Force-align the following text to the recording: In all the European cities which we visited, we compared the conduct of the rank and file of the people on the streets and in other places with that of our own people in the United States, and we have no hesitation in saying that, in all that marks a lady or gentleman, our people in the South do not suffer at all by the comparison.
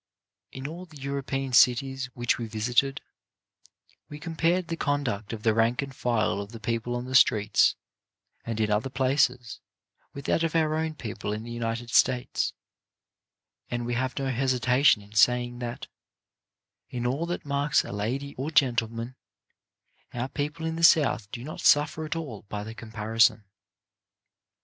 In 0.51 0.65
all 0.65 0.87
the 0.87 0.97
European 0.99 1.53
cities 1.53 2.07
which 2.15 2.39
we 2.39 2.47
visited, 2.47 3.01
we 4.09 4.17
compared 4.19 4.67
the 4.67 4.75
conduct 4.75 5.31
of 5.31 5.43
the 5.43 5.53
rank 5.53 5.83
and 5.83 5.93
file 5.95 6.41
of 6.41 6.51
the 6.53 6.59
people 6.59 6.95
on 6.95 7.05
the 7.05 7.13
streets 7.13 7.75
and 8.43 8.59
in 8.59 8.71
other 8.71 8.89
places 8.89 9.59
with 10.11 10.25
that 10.25 10.41
of 10.41 10.55
our 10.55 10.73
own 10.73 10.95
people 10.95 11.31
in 11.31 11.43
the 11.43 11.51
United 11.51 11.91
States, 11.91 12.51
and 13.69 13.85
we 13.85 13.93
have 13.93 14.17
no 14.17 14.31
hesitation 14.31 15.03
in 15.03 15.13
saying 15.13 15.59
that, 15.59 15.85
in 16.89 17.05
all 17.05 17.27
that 17.27 17.45
marks 17.45 17.85
a 17.85 17.91
lady 17.91 18.33
or 18.39 18.49
gentleman, 18.49 19.15
our 20.15 20.29
people 20.29 20.65
in 20.65 20.77
the 20.77 20.83
South 20.83 21.29
do 21.31 21.43
not 21.43 21.61
suffer 21.61 22.05
at 22.05 22.15
all 22.15 22.41
by 22.49 22.63
the 22.63 22.73
comparison. 22.73 23.43